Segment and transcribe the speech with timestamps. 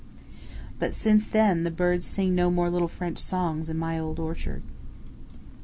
[0.79, 4.63] But since then the birds sing no more little French songs in my old orchard.